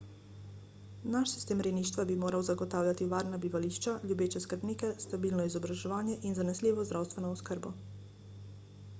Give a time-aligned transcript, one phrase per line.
[1.15, 7.31] naš sistem rejništva bi moral zagotavljati varna bivališča ljubeče skrbnike stabilno izobraževanje in zanesljivo zdravstveno
[7.37, 7.75] oskrbo